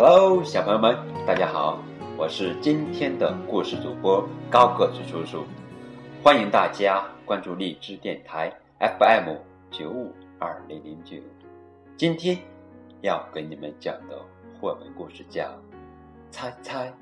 [0.00, 1.82] Hello，小朋友们，大家好，
[2.16, 5.42] 我是今天的故事主播高个子叔叔，
[6.22, 9.34] 欢迎大家关注荔枝电台 FM
[9.72, 11.16] 九五二零零九。
[11.96, 12.38] 今天
[13.00, 14.16] 要给你们讲的
[14.60, 15.46] 绘本故事叫
[16.30, 16.94] 《猜猜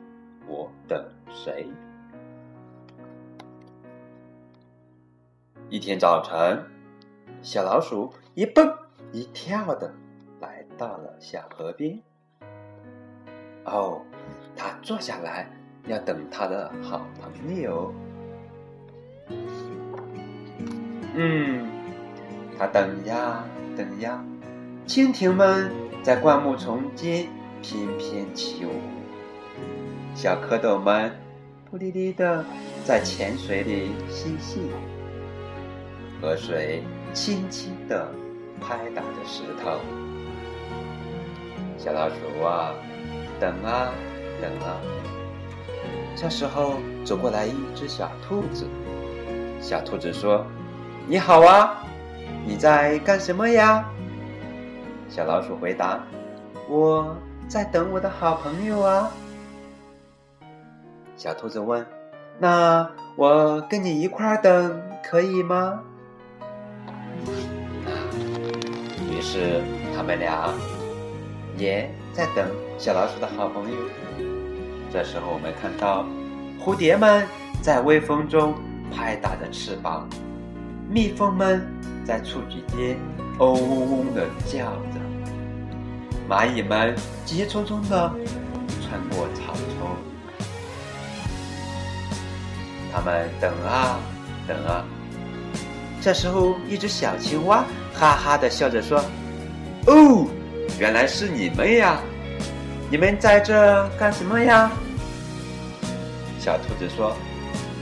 [0.49, 1.69] 我等谁》。
[5.69, 6.65] 一天早晨，
[7.43, 8.67] 小老鼠一蹦
[9.13, 9.93] 一跳的
[10.41, 12.01] 来到了小河边。
[13.67, 14.01] 哦，
[14.57, 15.49] 他坐下来
[15.87, 17.93] 要等他的好朋友。
[21.15, 21.67] 嗯，
[22.57, 23.45] 他等呀
[23.77, 24.25] 等呀，
[24.87, 25.71] 蜻蜓们
[26.03, 27.27] 在灌木丛间
[27.61, 28.71] 翩翩起舞，
[30.15, 31.11] 小蝌蚪们
[31.69, 32.45] 扑哩哩的
[32.85, 34.71] 在浅水里嬉戏，
[36.21, 38.09] 河水轻轻的
[38.61, 39.81] 拍打着石头。
[41.77, 42.73] 小老鼠啊！
[43.39, 43.93] 等啊，
[44.41, 44.81] 等啊！
[46.17, 48.67] 这时候走过来一只小兔子。
[49.61, 50.47] 小兔子说
[51.07, 51.83] ：“你好啊，
[52.47, 53.85] 你在干什么呀？”
[55.09, 56.03] 小老鼠回答
[56.69, 57.17] ：“我
[57.49, 59.11] 在等我的好朋友啊。”
[61.17, 61.87] 小兔子问
[62.39, 65.81] ：“那我跟你一块儿等可以吗？”
[69.11, 69.63] 于是
[69.97, 70.51] 他们俩
[71.57, 71.91] 也。
[72.13, 73.77] 在等小老鼠的好朋友。
[74.91, 76.07] 这时候，我们看到
[76.59, 77.29] 蝴蝶们
[77.61, 78.55] 在微风中
[78.91, 80.09] 拍打着翅膀，
[80.89, 81.63] 蜜蜂们
[82.07, 82.97] 在雏菊间
[83.39, 85.01] 嗡嗡嗡的叫着，
[86.27, 86.97] 蚂蚁们
[87.27, 88.11] 急匆匆的
[88.81, 89.91] 穿过草丛。
[92.91, 94.01] 他们等啊
[94.49, 94.83] 等啊。
[96.01, 97.63] 这时候，一只小青蛙
[97.93, 99.05] 哈哈的笑着说
[99.87, 100.27] ：“哦。”
[100.79, 101.99] 原来是你们呀！
[102.91, 104.71] 你们在这干什么呀？
[106.39, 107.17] 小兔子说：“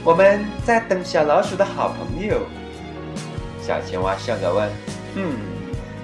[0.03, 2.41] 我们在等小老鼠的好朋友。”
[3.61, 4.69] 小青蛙笑着问
[5.15, 5.35] ：“嗯，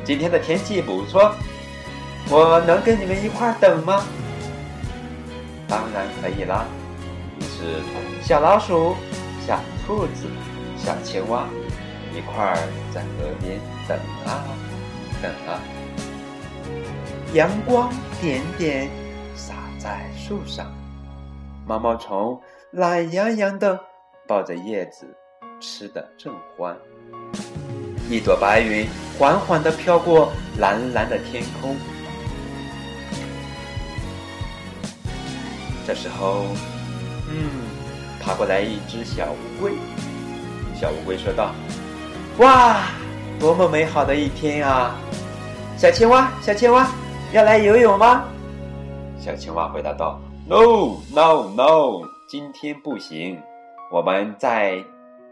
[0.03, 1.33] 今天的天气不错，
[2.29, 4.03] 我能跟你们一块等吗？”
[5.67, 6.65] 当然可以啦！
[7.39, 7.81] 于是，
[8.21, 8.97] 小老鼠、
[9.47, 9.57] 小
[9.87, 10.27] 兔子、
[10.77, 11.47] 小青蛙
[12.13, 12.57] 一块儿
[12.93, 13.57] 在河边
[13.87, 14.43] 等啊
[15.21, 15.57] 等啊。
[17.33, 17.89] 阳光
[18.19, 18.89] 点点
[19.35, 20.71] 洒在树上，
[21.65, 22.39] 毛毛虫
[22.71, 23.79] 懒洋洋的
[24.27, 25.05] 抱着叶子，
[25.59, 26.77] 吃的正欢。
[28.09, 28.85] 一朵白云
[29.17, 31.77] 缓缓的飘过蓝蓝的天空。
[35.87, 36.45] 这时候，
[37.29, 37.49] 嗯，
[38.21, 39.71] 爬过来一只小乌龟。
[40.75, 41.53] 小乌龟说道
[42.39, 42.83] ：“哇，
[43.39, 44.95] 多么美好的一天啊！”
[45.81, 46.87] 小青蛙，小青蛙。
[47.33, 48.29] 要来游泳吗？
[49.17, 53.41] 小青蛙回答道：“No, no, no，今天不行。
[53.91, 54.77] 我们在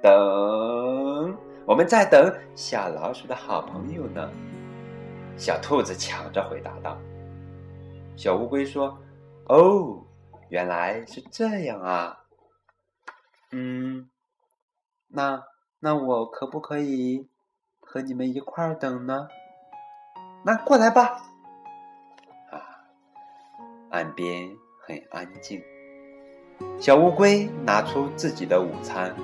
[0.02, 1.38] 等，
[1.68, 4.28] 我们在等小老鼠的好朋友呢。”
[5.38, 6.98] 小兔子抢着回答道。
[8.16, 8.98] 小乌龟说
[9.50, 10.04] ：“哦，
[10.50, 12.18] 原来是这样啊。
[13.52, 14.10] 嗯，
[15.10, 15.44] 那
[15.80, 17.28] 那我可不可以
[17.80, 19.28] 和你们一块儿等呢？
[20.44, 21.22] 那过来吧。”
[22.52, 22.62] 啊
[23.90, 24.50] 岸边
[24.86, 25.62] 很安静，
[26.80, 29.16] 小乌龟拿出自己的午餐，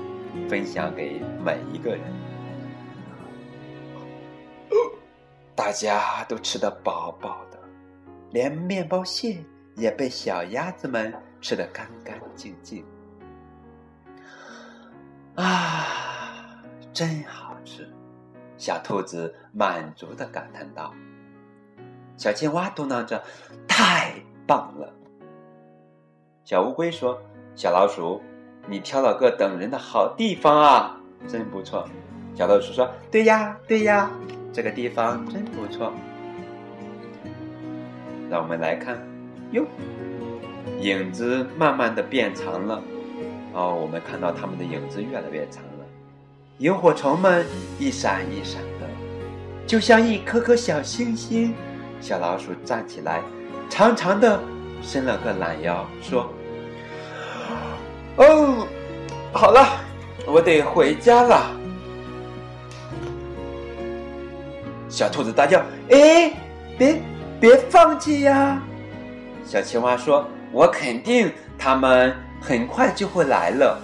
[0.50, 2.02] 分享给每一个人。
[5.56, 7.60] 大家都吃得饱饱的，
[8.32, 9.38] 连面包屑
[9.76, 12.84] 也被小鸭子们吃得干干净净。
[15.36, 17.55] 啊，真好！
[18.66, 20.92] 小兔子满足的感叹道。
[22.18, 23.24] 小青蛙嘟囔着
[23.70, 24.16] ：“太……”
[24.48, 24.92] 棒了，
[26.44, 27.22] 小乌龟说
[27.54, 28.24] ：“小老鼠，
[28.68, 31.88] 你挑了个等人的好地方啊，真不错。”
[32.34, 34.10] 小老鼠说：“对呀，对呀，
[34.52, 35.94] 这个地方真不错。”
[38.32, 39.00] 让我们来看，
[39.52, 39.64] 哟，
[40.80, 42.82] 影子慢慢的变长了。
[43.54, 45.64] 哦，我们看到它们的影子越来越长。
[46.60, 47.46] 萤火虫们
[47.78, 48.88] 一闪一闪的，
[49.68, 51.54] 就像一颗颗小星星。
[52.00, 53.22] 小老鼠站起来。
[53.68, 54.40] 长长的
[54.82, 56.30] 伸了个懒腰，说
[58.16, 58.68] ：“哦，
[59.34, 59.80] 好了，
[60.28, 61.52] 我得回家了。”
[64.88, 66.32] 小兔子大叫：“哎，
[66.78, 67.02] 别
[67.40, 68.62] 别放弃呀！”
[69.44, 73.82] 小青蛙说：“我肯定他们很快就会来了。”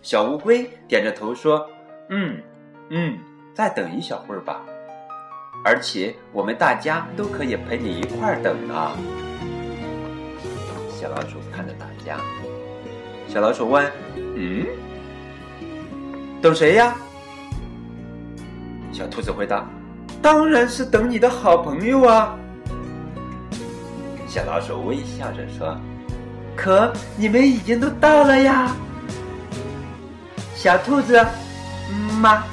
[0.00, 1.64] 小乌龟点着头说
[2.14, 2.36] ：“嗯
[2.90, 3.18] 嗯，
[3.54, 4.60] 再等一小会儿吧。”
[5.64, 8.92] 而且我们大家都可以陪你一块儿等啊！
[10.90, 12.18] 小老鼠看着大家。
[13.28, 13.90] 小老鼠问
[14.36, 14.66] ：“嗯，
[16.42, 16.94] 等谁呀？”
[18.92, 19.66] 小兔子回答
[20.20, 22.36] ：“当然是等你的好朋友啊。”
[24.28, 25.74] 小老鼠微笑着说
[26.54, 28.74] ：“可你们已经都到了呀。”
[30.54, 31.24] 小兔子，
[32.22, 32.44] 吗？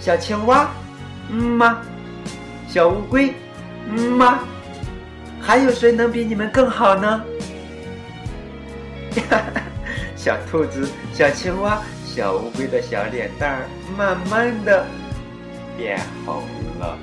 [0.00, 0.70] 小青蛙，
[1.28, 1.82] 嗯吗？
[2.66, 3.34] 小乌龟，
[3.90, 4.40] 嗯吗？
[5.38, 7.22] 还有谁能比你们更好呢？
[9.28, 9.62] 哈哈，
[10.16, 14.86] 小兔子、小青蛙、小乌龟的小脸蛋儿慢慢的
[15.76, 16.42] 变红
[16.80, 16.98] 了。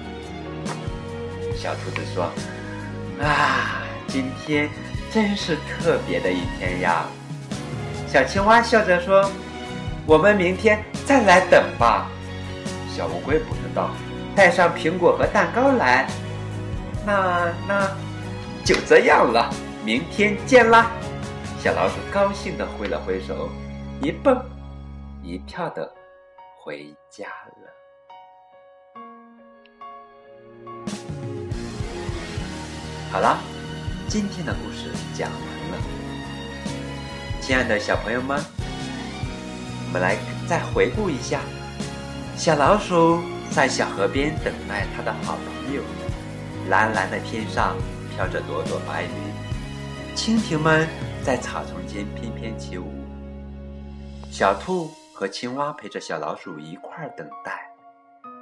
[1.56, 2.26] 小兔子说
[3.24, 4.70] ：“啊，今天
[5.12, 7.06] 真是特别的一天呀！”
[8.08, 9.30] 小青蛙笑着说
[10.06, 12.10] ：“我们明天再来等吧。”
[12.96, 13.90] 小乌龟补充道
[14.36, 16.08] ：“带上苹果和蛋糕来。”
[17.06, 17.92] 那那。
[18.66, 19.54] 就这样了，
[19.84, 20.90] 明天见啦！
[21.60, 23.50] 小老鼠高兴的挥了挥手，
[24.02, 24.42] 一蹦
[25.22, 25.94] 一跳的
[26.58, 27.68] 回家了。
[33.12, 33.38] 好了，
[34.08, 35.40] 今天的故事讲完
[35.72, 35.78] 了。
[37.42, 38.42] 亲爱的小朋友们，
[39.94, 40.18] 我们来
[40.48, 41.40] 再回顾一下：
[42.36, 45.84] 小老鼠在小河边等待它的好朋友，
[46.68, 47.78] 蓝蓝的天上。
[48.16, 49.10] 飘着朵朵白云，
[50.16, 50.88] 蜻蜓们
[51.24, 52.86] 在草丛间翩翩起舞。
[54.32, 57.72] 小兔和青蛙陪着小老鼠一块儿等待。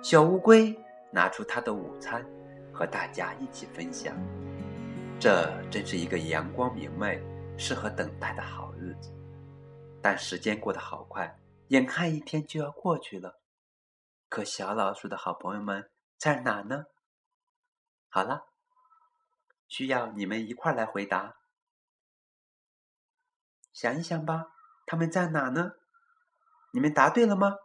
[0.02, 0.74] 小乌龟
[1.10, 2.26] 拿出它的午餐，
[2.74, 4.14] 和大家一起分享。
[5.20, 7.22] 这真是一个阳光明媚、
[7.58, 9.10] 适合等待的好日子。
[10.02, 11.34] 但时间过得好快，
[11.72, 13.40] 眼看一天就要过去了。
[14.28, 16.84] 可小老鼠的好朋友们在哪呢？
[18.10, 18.50] 好了。
[19.70, 21.38] 需要你们一块来回答，
[23.72, 24.48] 想一想吧，
[24.86, 25.72] 他们在哪呢？
[26.74, 27.56] 你们答对了吗？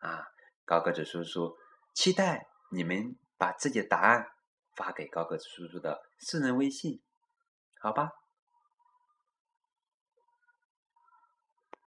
[0.00, 0.26] 啊，
[0.64, 1.56] 高个子叔叔
[1.94, 4.26] 期待你们把自己的答案
[4.74, 7.00] 发给高个子叔叔的私人微信，
[7.80, 8.10] 好吧？